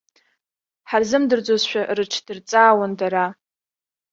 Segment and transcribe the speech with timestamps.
[0.89, 3.25] Ҳарзымдырӡозшәа рыҽдырҵаауан дара.